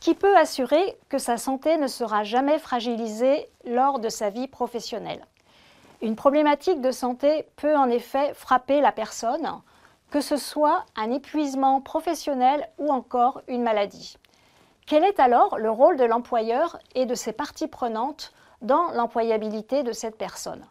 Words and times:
Qui 0.00 0.14
peut 0.14 0.36
assurer 0.36 0.98
que 1.08 1.18
sa 1.18 1.36
santé 1.36 1.76
ne 1.76 1.86
sera 1.86 2.24
jamais 2.24 2.58
fragilisée 2.58 3.48
lors 3.64 4.00
de 4.00 4.08
sa 4.08 4.30
vie 4.30 4.48
professionnelle? 4.48 5.24
Une 6.02 6.16
problématique 6.16 6.80
de 6.80 6.90
santé 6.90 7.46
peut 7.54 7.76
en 7.76 7.88
effet 7.88 8.34
frapper 8.34 8.80
la 8.80 8.90
personne, 8.90 9.48
que 10.10 10.20
ce 10.20 10.36
soit 10.36 10.84
un 10.96 11.12
épuisement 11.12 11.80
professionnel 11.80 12.68
ou 12.78 12.90
encore 12.90 13.42
une 13.46 13.62
maladie. 13.62 14.18
Quel 14.86 15.04
est 15.04 15.20
alors 15.20 15.56
le 15.56 15.70
rôle 15.70 15.96
de 15.96 16.04
l'employeur 16.04 16.78
et 16.96 17.06
de 17.06 17.14
ses 17.14 17.32
parties 17.32 17.68
prenantes 17.68 18.32
dans 18.60 18.90
l'employabilité 18.90 19.84
de 19.84 19.92
cette 19.92 20.18
personne? 20.18 20.66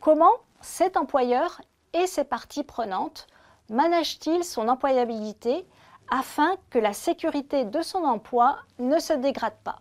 Comment 0.00 0.32
cet 0.62 0.96
employeur 0.96 1.60
et 1.92 2.06
ses 2.06 2.24
parties 2.24 2.64
prenantes 2.64 3.26
managent-ils 3.68 4.44
son 4.44 4.68
employabilité 4.68 5.66
afin 6.10 6.56
que 6.70 6.78
la 6.78 6.94
sécurité 6.94 7.66
de 7.66 7.82
son 7.82 8.04
emploi 8.04 8.56
ne 8.78 8.98
se 8.98 9.12
dégrade 9.12 9.58
pas? 9.62 9.80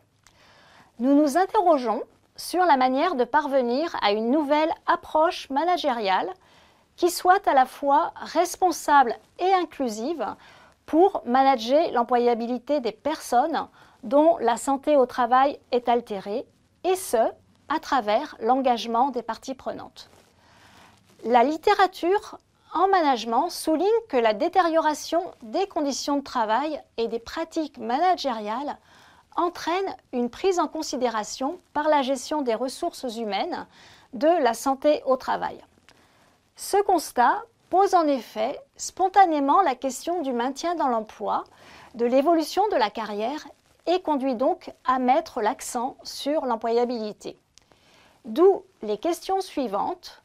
Nous 0.99 1.15
nous 1.15 1.37
interrogeons 1.37 2.03
sur 2.35 2.65
la 2.65 2.75
manière 2.75 3.15
de 3.15 3.23
parvenir 3.23 3.95
à 4.01 4.11
une 4.11 4.29
nouvelle 4.29 4.73
approche 4.87 5.49
managériale 5.49 6.33
qui 6.97 7.09
soit 7.09 7.47
à 7.47 7.53
la 7.53 7.65
fois 7.65 8.11
responsable 8.15 9.15
et 9.39 9.53
inclusive 9.53 10.35
pour 10.85 11.21
manager 11.25 11.93
l'employabilité 11.93 12.81
des 12.81 12.91
personnes 12.91 13.67
dont 14.03 14.37
la 14.39 14.57
santé 14.57 14.97
au 14.97 15.05
travail 15.05 15.59
est 15.71 15.87
altérée, 15.87 16.45
et 16.83 16.95
ce, 16.95 17.31
à 17.69 17.79
travers 17.79 18.35
l'engagement 18.39 19.09
des 19.09 19.21
parties 19.21 19.55
prenantes. 19.55 20.09
La 21.23 21.43
littérature 21.43 22.37
en 22.73 22.87
management 22.87 23.49
souligne 23.49 23.87
que 24.07 24.17
la 24.17 24.33
détérioration 24.33 25.21
des 25.41 25.67
conditions 25.67 26.17
de 26.17 26.23
travail 26.23 26.81
et 26.97 27.07
des 27.07 27.19
pratiques 27.19 27.77
managériales 27.77 28.77
entraîne 29.35 29.95
une 30.11 30.29
prise 30.29 30.59
en 30.59 30.67
considération 30.67 31.59
par 31.73 31.87
la 31.87 32.01
gestion 32.01 32.41
des 32.41 32.55
ressources 32.55 33.17
humaines 33.17 33.67
de 34.13 34.27
la 34.43 34.53
santé 34.53 35.01
au 35.05 35.17
travail. 35.17 35.63
Ce 36.55 36.77
constat 36.83 37.43
pose 37.69 37.93
en 37.95 38.07
effet 38.07 38.59
spontanément 38.75 39.61
la 39.61 39.75
question 39.75 40.21
du 40.21 40.33
maintien 40.33 40.75
dans 40.75 40.87
l'emploi, 40.87 41.43
de 41.95 42.05
l'évolution 42.05 42.67
de 42.69 42.75
la 42.75 42.89
carrière 42.89 43.47
et 43.87 44.01
conduit 44.01 44.35
donc 44.35 44.71
à 44.85 44.99
mettre 44.99 45.41
l'accent 45.41 45.95
sur 46.03 46.45
l'employabilité. 46.45 47.37
D'où 48.25 48.63
les 48.81 48.97
questions 48.97 49.41
suivantes. 49.41 50.21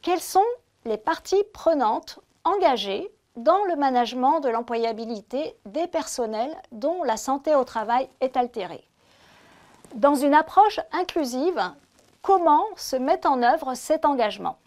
Quelles 0.00 0.20
sont 0.20 0.40
les 0.84 0.96
parties 0.96 1.44
prenantes 1.52 2.18
engagées 2.44 3.10
dans 3.36 3.64
le 3.64 3.76
management 3.76 4.40
de 4.40 4.48
l'employabilité 4.48 5.56
des 5.64 5.86
personnels 5.86 6.56
dont 6.70 7.02
la 7.02 7.16
santé 7.16 7.54
au 7.54 7.64
travail 7.64 8.08
est 8.20 8.36
altérée? 8.36 8.86
Dans 9.94 10.14
une 10.14 10.34
approche 10.34 10.80
inclusive, 10.92 11.60
comment 12.22 12.64
se 12.76 12.96
met 12.96 13.26
en 13.26 13.42
œuvre 13.42 13.74
cet 13.74 14.04
engagement? 14.04 14.58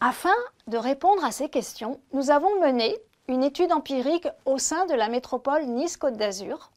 Afin 0.00 0.34
de 0.66 0.76
répondre 0.76 1.24
à 1.24 1.30
ces 1.30 1.48
questions, 1.48 2.00
nous 2.12 2.30
avons 2.30 2.60
mené 2.60 2.98
une 3.28 3.42
étude 3.42 3.72
empirique 3.72 4.28
au 4.44 4.58
sein 4.58 4.86
de 4.86 4.94
la 4.94 5.08
métropole 5.08 5.64
Nice-Côte 5.64 6.16
d'Azur. 6.16 6.70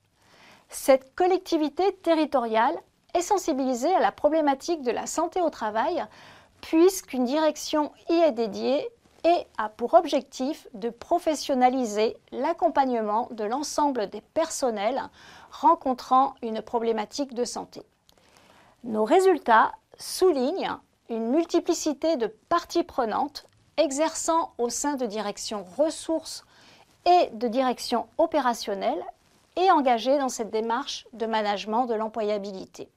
Cette 0.70 1.16
collectivité 1.16 1.94
territoriale 1.94 2.78
est 3.14 3.22
sensibilisée 3.22 3.94
à 3.94 4.00
la 4.00 4.12
problématique 4.12 4.82
de 4.82 4.92
la 4.92 5.08
santé 5.08 5.42
au 5.42 5.50
travail 5.50 6.06
puisqu'une 6.62 7.26
direction 7.26 7.92
y 8.10 8.14
est 8.14 8.32
dédiée 8.32 8.90
et 9.24 9.48
a 9.58 9.70
pour 9.70 9.94
objectif 9.94 10.68
de 10.74 10.90
professionnaliser 10.90 12.18
l'accompagnement 12.32 13.28
de 13.32 13.44
l'ensemble 13.44 14.10
des 14.10 14.22
personnels 14.22 15.02
rencontrant 15.52 16.36
une 16.42 16.62
problématique 16.62 17.34
de 17.34 17.44
santé. 17.44 17.82
Nos 18.84 19.06
résultats 19.06 19.72
soulignent 19.98 20.78
une 21.10 21.30
multiplicité 21.30 22.16
de 22.16 22.28
parties 22.50 22.84
prenantes 22.84 23.48
exerçant 23.78 24.54
au 24.58 24.70
sein 24.70 24.96
de 24.96 25.06
directions 25.06 25.66
ressources 25.78 26.44
et 27.06 27.30
de 27.34 27.48
directions 27.48 28.08
opérationnelles 28.18 29.04
et 29.56 29.72
engagées 29.72 30.18
dans 30.18 30.30
cette 30.30 30.52
démarche 30.52 31.08
de 31.14 31.26
management 31.26 31.86
de 31.86 31.96
l'employabilité. 31.96 32.90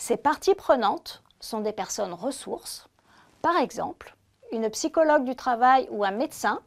Ces 0.00 0.16
parties 0.16 0.54
prenantes 0.54 1.24
sont 1.40 1.60
des 1.60 1.72
personnes 1.72 2.12
ressources, 2.14 2.88
par 3.42 3.56
exemple 3.56 4.14
une 4.52 4.70
psychologue 4.70 5.24
du 5.24 5.34
travail 5.34 5.88
ou 5.90 6.04
un 6.04 6.12
médecin, 6.12 6.60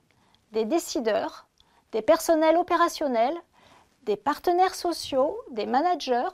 des 0.51 0.65
décideurs, 0.65 1.47
des 1.93 2.01
personnels 2.01 2.57
opérationnels, 2.57 3.37
des 4.03 4.17
partenaires 4.17 4.75
sociaux, 4.75 5.39
des 5.49 5.65
managers. 5.65 6.29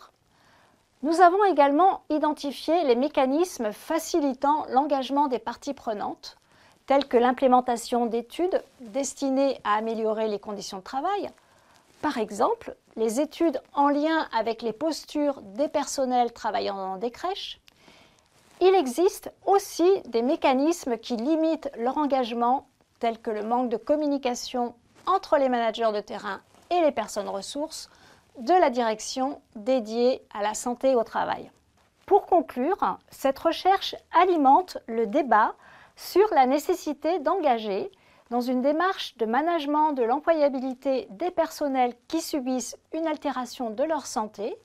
Nous 1.03 1.21
avons 1.21 1.43
également 1.45 2.01
identifié 2.09 2.83
les 2.83 2.95
mécanismes 2.95 3.71
facilitant 3.71 4.65
l'engagement 4.69 5.27
des 5.27 5.39
parties 5.39 5.75
prenantes, 5.75 6.37
tels 6.87 7.07
que 7.07 7.17
l'implémentation 7.17 8.07
d'études 8.07 8.61
destinées 8.81 9.61
à 9.63 9.75
améliorer 9.75 10.27
les 10.27 10.39
conditions 10.39 10.79
de 10.79 10.83
travail, 10.83 11.29
par 12.01 12.17
exemple 12.17 12.75
les 12.95 13.19
études 13.19 13.61
en 13.73 13.89
lien 13.89 14.27
avec 14.33 14.61
les 14.61 14.73
postures 14.73 15.41
des 15.41 15.67
personnels 15.67 16.33
travaillant 16.33 16.75
dans 16.75 16.97
des 16.97 17.11
crèches, 17.11 17.59
il 18.59 18.73
existe 18.73 19.31
aussi 19.45 19.87
des 20.07 20.23
mécanismes 20.23 20.97
qui 20.97 21.15
limitent 21.15 21.69
leur 21.77 21.97
engagement, 21.97 22.67
tels 22.99 23.19
que 23.19 23.29
le 23.29 23.43
manque 23.43 23.69
de 23.69 23.77
communication 23.77 24.73
entre 25.05 25.37
les 25.37 25.47
managers 25.47 25.91
de 25.93 26.01
terrain 26.01 26.41
et 26.71 26.81
les 26.81 26.91
personnes 26.91 27.29
ressources 27.29 27.89
de 28.39 28.53
la 28.53 28.71
direction 28.71 29.41
dédiée 29.55 30.23
à 30.33 30.41
la 30.41 30.55
santé 30.55 30.95
au 30.95 31.03
travail. 31.03 31.51
Pour 32.07 32.25
conclure, 32.25 32.97
cette 33.09 33.37
recherche 33.37 33.95
alimente 34.11 34.77
le 34.87 35.05
débat 35.05 35.53
sur 35.95 36.27
la 36.33 36.45
nécessité 36.45 37.19
d'engager 37.19 37.91
dans 38.29 38.41
une 38.41 38.61
démarche 38.61 39.15
de 39.17 39.25
management 39.25 39.93
de 39.93 40.03
l'employabilité 40.03 41.07
des 41.11 41.31
personnels 41.31 41.93
qui 42.07 42.21
subissent 42.21 42.77
une 42.93 43.07
altération 43.07 43.69
de 43.69 43.83
leur 43.83 44.05
santé 44.05 44.55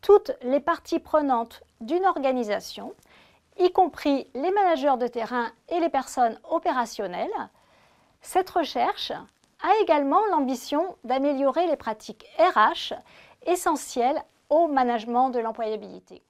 toutes 0.00 0.32
les 0.42 0.60
parties 0.60 0.98
prenantes 0.98 1.62
d'une 1.80 2.04
organisation 2.04 2.94
y 3.58 3.70
compris 3.70 4.28
les 4.34 4.50
managers 4.50 4.96
de 4.98 5.06
terrain 5.06 5.50
et 5.68 5.80
les 5.80 5.88
personnes 5.88 6.38
opérationnelles. 6.50 7.30
Cette 8.20 8.50
recherche 8.50 9.12
a 9.12 9.82
également 9.82 10.24
l'ambition 10.30 10.96
d'améliorer 11.04 11.66
les 11.66 11.76
pratiques 11.76 12.26
RH 12.38 12.94
essentielles 13.46 14.22
au 14.50 14.66
management 14.66 15.30
de 15.30 15.38
l'employabilité. 15.38 16.22